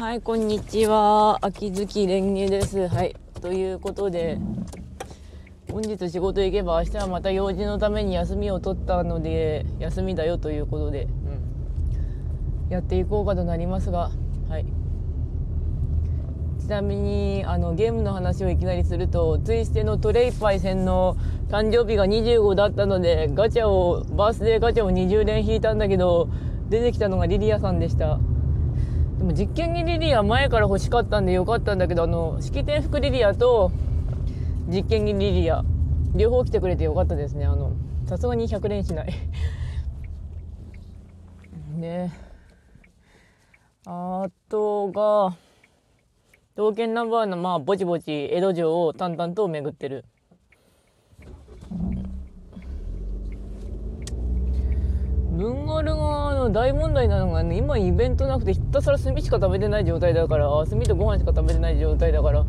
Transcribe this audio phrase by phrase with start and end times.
[0.00, 1.36] はい、こんにちは。
[1.42, 2.88] 秋月蓮華です。
[2.88, 3.14] はい。
[3.42, 4.38] ということで、
[5.70, 11.06] 本日仕事行けば明日はまた用事のために休みを取ったので、休みだよということで、
[12.66, 14.10] うん、やっていこうかとなりますが、
[14.48, 14.64] はい。
[16.60, 21.18] ちなみに、あの、ゲームの話をいきなりすると、ツイステのトレイパイ戦の
[21.50, 26.30] 誕生日が25だったので、ガチャを、バースデーガチャを20連引いたんだけど、
[26.70, 28.18] 出てきたのがリリアさんでした。
[29.20, 33.70] でも実験にリリア前から欲しかったんでよかったんだけど、あの、式典服リリアと
[34.66, 35.62] 実験にリリア、
[36.16, 37.44] 両方来てくれてよかったですね。
[37.44, 37.72] あの、
[38.06, 39.12] さすがに100連しない
[41.76, 42.14] ね
[43.84, 45.36] あとが、
[46.56, 50.06] 刀剣ナンバーのまあぼちぼち江戸城を淡々と巡ってる。
[55.36, 62.44] 文アルがの大問題なのが、ね、今イベントなくてひたすら炭しか食べてない状態だから炭とご飯しか食べてない状態だから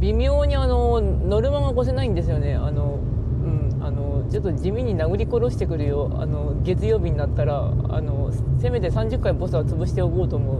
[0.00, 2.54] 微妙にあのノルマが越せないんですよね。
[2.54, 2.98] あの
[3.44, 10.56] うんあのちょっと地味に殴り殺してくるよあの月曜日になったらあのせめて30回ボスは潰しておこうと思う。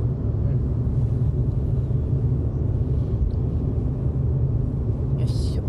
[5.21, 5.63] よいしょ。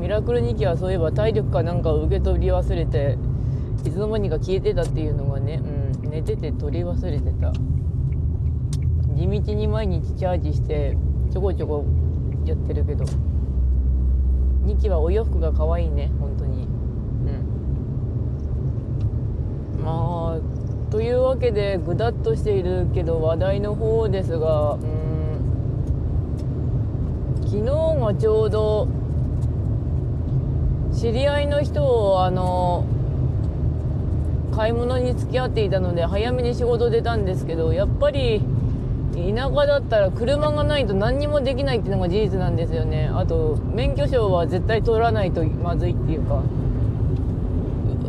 [0.00, 3.16] ミラクル2期はそういえば体力かなんかを受け取り忘れて
[3.84, 5.60] いつの間にか消えてたっていうのがね、
[6.02, 7.52] うん、寝てて取り忘れてた。
[9.14, 10.96] 地道に毎日チャージして
[11.30, 11.84] ちょこちょこ
[12.44, 13.04] やってるけど。
[14.64, 16.64] 2期はお洋服が可愛いね本当に。
[19.78, 19.84] うん。
[19.84, 24.80] まあというわけでぐだっとしているけど話題の方ですがうん。
[27.44, 28.88] 昨日がちょうど
[30.92, 32.84] 知り合いの人をあの
[34.54, 38.42] 買い物に付き合っていたので早めに仕事出たんですけどやっぱり
[39.12, 43.10] 田舎だったら車がないと何にもできないっていうのが事実なんですよね。
[43.12, 46.42] あと免許証は絶対取らないとまずいっていうか。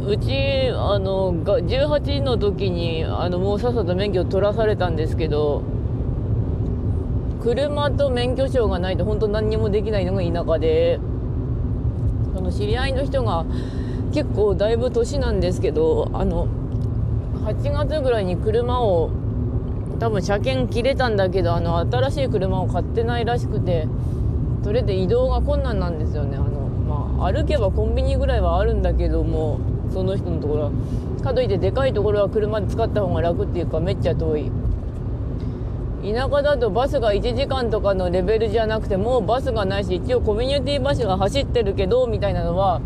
[0.08, 5.62] うちあの18の時にあのもうさっさと免許取らされたんですけど
[7.42, 11.00] 車と免許証がないと本当何にもできないのが田舎で
[12.34, 13.46] その知り合いの人が
[14.12, 16.48] 結構だいぶ年なんですけどあの
[17.46, 19.10] 8月ぐらいに車を
[20.00, 23.88] 多分車検切れたんだけどあの新しい車を買ってないらしくて
[24.64, 26.38] それで移動が困難なんですよね。
[26.38, 26.48] あの、
[27.18, 29.60] まあ、歩けばコンビニぐらいはあるんだけども
[29.92, 30.72] その人のところは。
[31.24, 34.52] かといってでかいところは車で使った方が楽っていうかめっちゃ遠い。
[36.04, 42.82] 田舎だとバスが1時間とかのレベルじゃなくてもうバスがないし一応コミュニティバスが走ってるけどみたいなのは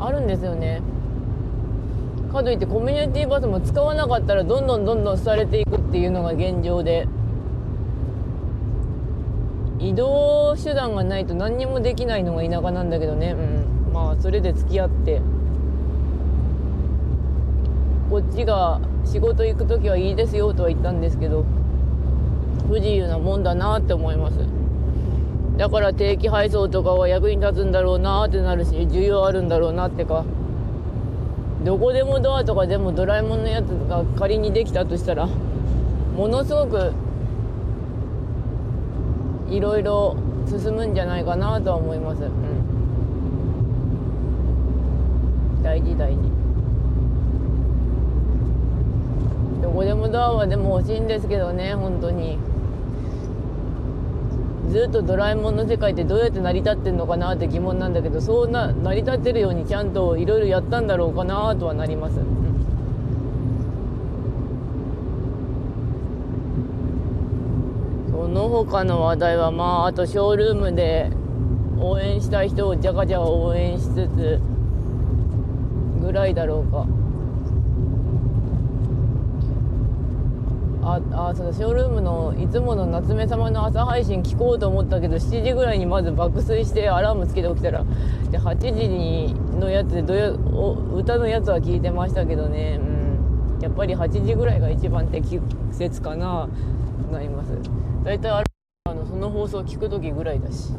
[0.00, 0.80] あるんですよね。
[2.32, 7.06] かといってコミュニティバスも使わなかったらどんどんどんどん廃れていくっていうのが現状で。
[9.80, 13.36] 移動手段がないと何にもできないのが田舎なんだけどね。
[13.86, 13.92] うん。
[13.92, 15.22] まあそれで付き合って。
[18.10, 21.44] こっちが仕事行く時はいいですよとは言ったんですけど
[22.66, 24.57] 不自由なもんだなって思います。
[25.58, 30.24] だから定期配送とかは役に立つんだろうなってなるし需要あるんだろうなってか。
[31.64, 36.92] どこでもドアとかでもドラえもんのやつが仮にできたとしたらものすごく
[39.50, 42.30] いろいろ進むんじゃないかなとは思います、うん、
[45.62, 46.30] 大事大事。
[49.60, 52.38] どこでもドアはでも欲しいんですけどね本当に。
[54.70, 62.16] ずっとドラえもんの世界ってどうやって成り立ってんのかなって疑問なんだけどそうな成り立ってるようにちゃんといろいろやったんだろうかなとはなります。
[68.10, 71.10] その他の話題はまああとショールームで
[71.80, 74.40] 応援したい人をじゃかじゃか応援しつつ
[76.02, 76.86] ぐらいだろうか。
[80.96, 87.84] ああそのショールームのいつもの夏目様の朝配信聞こうと思ったけど7時ぐらいにまず爆睡してアラームつけて起きたら
[88.30, 95.40] で8時にのやつでどや歌のやつは聞いてましたけどね、うん、やっぱり8時ぐらいが一番適
[95.72, 96.48] 切かな
[97.10, 97.50] なります。
[98.04, 100.72] 大体あのその放送聞く時ぐらいだし。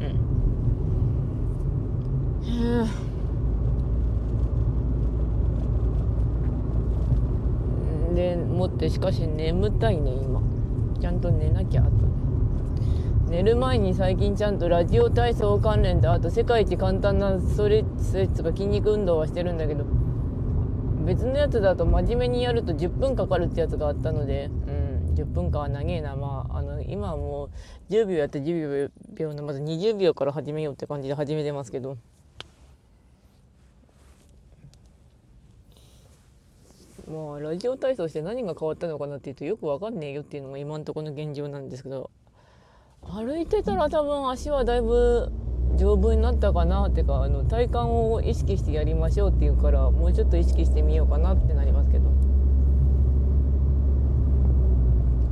[0.00, 0.04] う
[2.84, 3.09] ん。
[8.14, 10.42] でもってしかし眠たいね今。
[11.00, 11.90] ちゃんと寝なきゃと。
[13.30, 19.84] 寝る前に最近ちゃんとラジオ体操関連とあと世界一簡単なストレッチとか筋肉運動はしてるんだけど
[21.06, 26.16] 別のやつだと真面目にやると10分かかるってやつがあったので、うん、10分間は長えな。
[26.16, 27.50] まああの今はも
[27.88, 31.96] う10秒やって10秒のまず20秒から始めようって感じで始めてますけど。
[37.10, 42.10] まあラジオ体操して何が変わったのかなっていうとよくわかんねえよっていうのが今んところの現状なんですけど
[43.02, 45.32] 歩いてたら多分足はだいぶ
[45.76, 52.10] 丈夫になったかなっていうかあの体幹を意識してやりましょうっていうからもうちょっと意識してみようかなってなりますけど。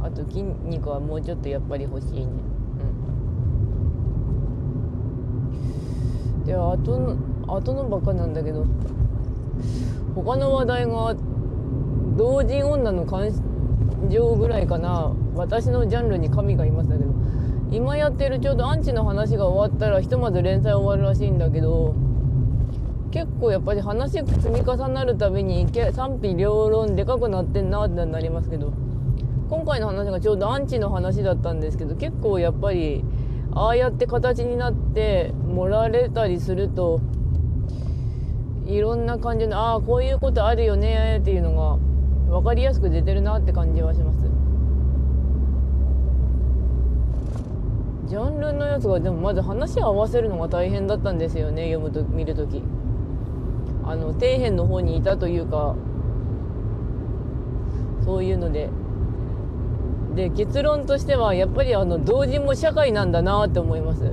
[0.08, 2.26] あと筋肉はもうちょっとやっぱり欲しいね。
[6.38, 6.44] うん。
[6.46, 7.16] であとの
[7.46, 8.64] あとのばっかなんだけど
[10.14, 11.14] 他の話題が
[12.18, 13.30] 同人女の感
[14.10, 15.14] 情ぐらいかな。
[15.36, 17.12] 私のジャンルに神がいますだけど。
[17.70, 21.94] 今やってるちょうどアンチの話が終わったらひとまず連載終わるらしいんだけど。
[23.12, 28.72] 結構やっぱり話積み重なるたびに賛否両論でかくなってんなってなりますけど。
[29.48, 33.02] 今回の話がちょうどアンチの話だったんですけど結構やっぱり
[33.54, 37.00] ああやって形になって盛られたりすると
[38.66, 41.78] いろんな感じのああこういうことあるよねっていうのが
[42.28, 44.18] 分かりやすく出てるなって感じはします。
[48.06, 52.62] ジャンルのやつがでもまず話を合わせるのが大変だったんですよね読むと見るとき。
[53.84, 55.74] あの底辺の方にいたというか
[58.04, 58.70] そういうので。
[60.14, 64.10] で結論としてはやっぱりあの同人も社会なんだなって思います。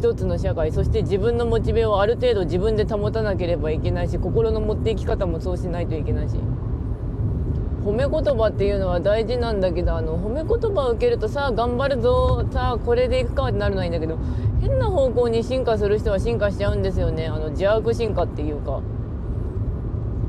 [0.00, 6.36] 一つの社会そして自分のモチベをある程度自分で保たなければいけないし心の持っていき方もそうしないといけないし。
[7.84, 14.18] 褒め言葉っていうのは大事なんだけどあの褒め言葉を受けるとさあ頑張るぞさあこれでいくかってなるのはいいんだけど
[14.60, 17.26] 変な方向に進化する人は進化しちゃうんですよね。
[17.26, 18.82] あの自悪進化っていうか。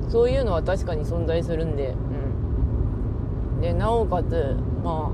[0.09, 1.95] そういうのは確かに存在するんで、
[3.55, 5.09] うん、でなおかつま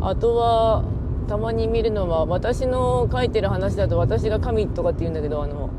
[0.00, 0.82] ああとは
[1.28, 5.70] たまに見るのは私の書いてる話だと私が神とかって言うんだけどあの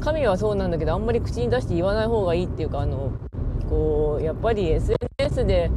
[0.00, 3.12] 神はそうなんだけどあんまり口に出して言わない方がいいっていうかあの
[3.68, 5.70] こうやっぱり SNS で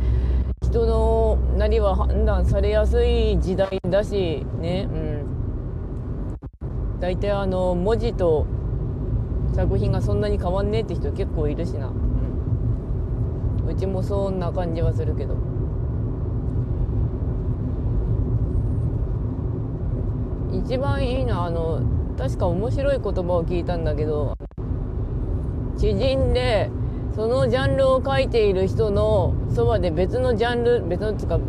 [0.61, 5.23] 人のなりは判断されやすい時代だしねうん。
[6.99, 8.47] 大体あの文字と
[9.53, 15.35] 作品がそんなに変わんねえって人結構いるしな、うん、うちもそんな感じはするけど。
[20.53, 21.81] 一番いいのはあの
[22.17, 24.37] 確か面白い言葉を聞いたんだけど
[25.77, 26.69] 知人で
[27.15, 31.39] そのジャンルを書いている人のそばで別のジャンル別のつか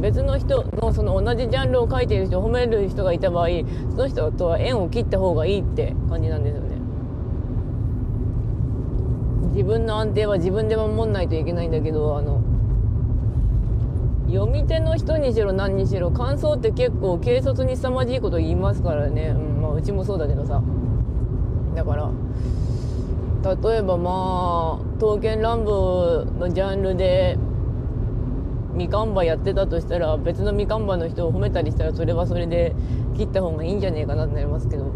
[0.00, 3.48] 別の人のその同じジャンルを書いている人を褒める人がいた場合
[3.90, 6.74] その人とは縁を切った方がいいって感じなんですよね。
[9.52, 12.42] 自分の安定は自分で守んないといけないんだけどあの
[14.34, 20.60] 読み手の人にしろ何にしろ感想って結構軽率に凄まじいこと言いますからね、うんまあ、うちもそうだけどさ。
[21.76, 22.10] だから
[23.44, 27.36] 例えばまあ刀剣乱舞のジャンルで
[28.72, 32.74] みかんばやってたとしたら別のみかんばの人を褒めたりしたらそれはそれで
[33.16, 34.92] 切った方がいいんじゃねえかなってなりますけど。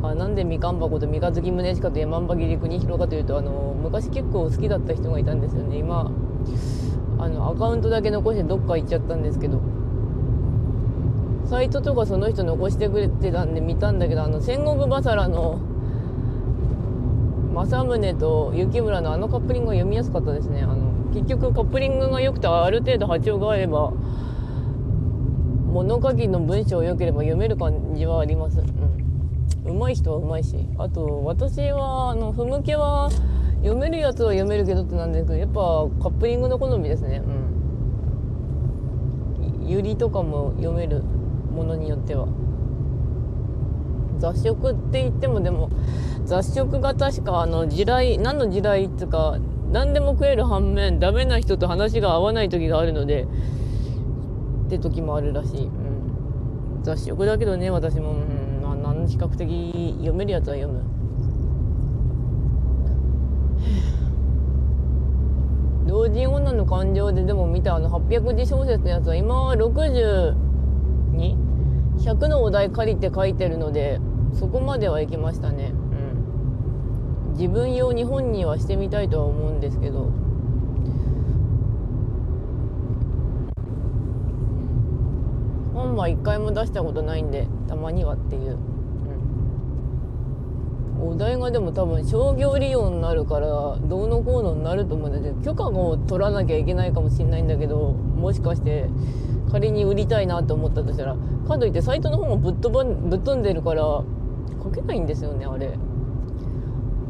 [0.00, 5.76] あなんでみかんばこと三日月宗近と山姥切国広かというとあの昔結構好きだった人がいたんですよね。
[5.76, 6.12] 今
[7.18, 9.60] あのアカウントだけ残してどっか行っちゃったんですけど。
[11.48, 15.58] サイトとかその人残してくれてたんで見たんだけどあの戦国バサラの
[17.54, 20.62] 政宗と雪村のあのカップリングが読みやすかったですね。
[20.62, 23.92] あの結局カップリングが良くてある程度波長があれば
[25.72, 28.62] 物書きの文章を良ければ読める感じはあります、う
[29.72, 30.68] ん、上手い人は上手いし。
[30.76, 33.08] あと私はあの不向けは
[33.58, 35.60] 読めるやつは読めるけどってなんですけどやっぱ
[36.02, 37.22] カップリングの好みですね。
[37.24, 37.28] う
[39.64, 39.68] ん。
[39.68, 41.02] ゆりとかも読める
[41.54, 42.28] ものによっては。
[44.18, 45.70] 雑食って言ってもでも
[46.24, 49.38] 雑食が確かあの地雷何の地雷っていうか
[49.70, 53.26] 何でも食える反面ダメな人と話が合わない時があるので
[54.66, 60.97] って時もあるらしい、うん、雑食だけどね私も、うん、まあ、比較的読めるやつは読む。
[65.86, 70.34] 同人女の感情ででも見たあの800字小説のやつは今は60
[71.16, 71.36] に
[71.98, 74.00] 100のお題借りて書いてるので
[74.34, 75.72] そこまでは行きましたね。
[75.72, 77.32] うん。
[77.32, 80.10] 自分用に本にはしてみたいとは思うんですけど。
[85.74, 88.58] 本は一回も出したことないんでたまにはっていう、
[91.00, 98.88] お題がでも多分商業利用になるからどうのこうのになると思うんだけど許可を取らなきゃいけないかもしれないんだけどもしかして
[99.50, 103.82] 仮に売りたいなと思ったとしたらかといってサイトの方もぶっ飛ばぶっ飛んでるから
[104.62, 105.78] 書けないんですよねあれ。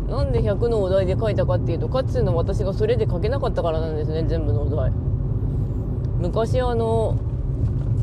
[0.09, 4.91] なんで100のお題で書いたかっていうとかつての私がそれで書けなかったからなんですね全部のお題。
[6.19, 7.17] 昔あの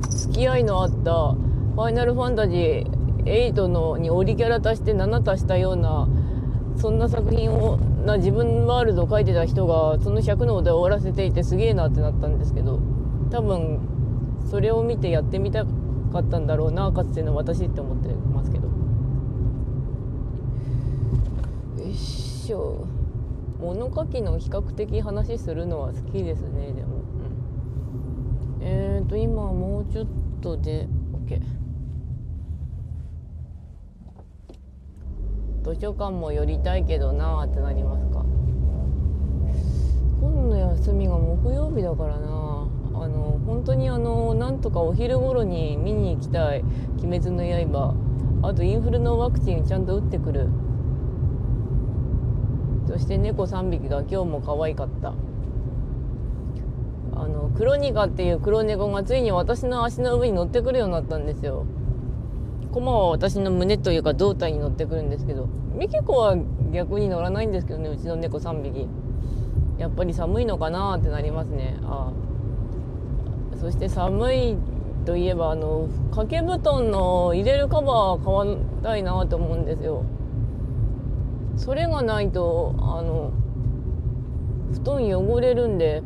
[0.10, 1.36] 付き合いのあった
[1.76, 2.95] 「ファイナルファンタジー
[3.26, 6.08] 8のにオリキャラ足して7足したような
[6.78, 12.80] そんな作品をな自分ワールドを書いてた人がその100のお題を終わらせていてすげえなってなったんですけど
[13.32, 13.80] 多分
[14.50, 18.68] それを見てやってみたかったんだろうなかつての私って思ってますけど。
[18.68, 18.74] よ
[21.90, 22.88] いしょ。
[23.60, 26.98] 物書きの比較的話するのは好きですねでも、
[28.60, 30.08] うん、えっ、ー、と今もうちょっ
[30.42, 30.88] とで
[31.28, 31.65] OK
[35.66, 38.24] 図書館も寄りたいけどなーってなりますか。
[40.22, 46.64] 今度休みが木曜日だからなあの本当にあのなんとかお昼頃に見に行きたい
[47.04, 47.96] 「鬼滅の刃」
[48.48, 50.50] あとインフルのワクチンちゃんと打ってくる。
[52.88, 55.14] そして猫3匹が今日も可愛かった。
[57.16, 61.66] あのクロニカっていう黒猫がついに私の足の上に乗ってくるようになったんですよ。
[62.76, 66.36] コマは私の胸というか胴体に乗ってくるんですけどミキコは
[66.74, 68.90] 逆に乗らないんですけどねうちの猫3匹。
[69.78, 71.78] やっぱり寒いのかなってなりますね。
[71.84, 72.12] あ
[73.54, 73.58] あ。
[73.58, 74.58] そして寒い
[75.06, 78.46] といえばあの掛け布団の入れるカバー買わ
[78.84, 80.04] たいなと思うんですよ。
[81.56, 83.32] それがないとあの
[84.74, 86.06] 布団汚れるんで、うん、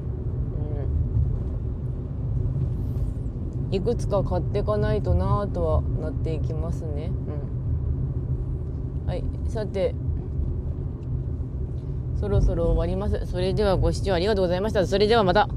[3.72, 7.12] いくつか買っていかないとなぁとはなっていきますね、
[9.04, 9.24] うん、はい。
[9.48, 9.96] さて。
[12.20, 13.26] そろそろ終わります。
[13.28, 14.86] それではご視聴ありがとうございました。
[14.86, 15.48] それではまた。